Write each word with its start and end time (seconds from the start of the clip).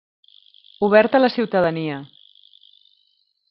Obert 0.87 1.17
a 1.19 1.21
la 1.21 1.31
ciutadania. 1.35 2.01